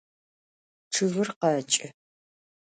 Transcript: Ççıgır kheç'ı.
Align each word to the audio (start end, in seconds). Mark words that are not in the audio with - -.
Ççıgır 0.93 1.29
kheç'ı. 1.39 1.87